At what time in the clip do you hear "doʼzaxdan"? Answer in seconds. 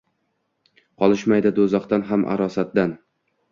1.61-2.09